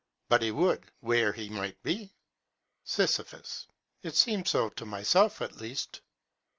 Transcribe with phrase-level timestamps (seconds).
[0.29, 2.15] But he would, where he might be.
[2.83, 3.19] Sis.
[4.01, 6.01] It seems so to myself at least.